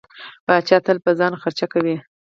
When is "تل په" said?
0.85-1.11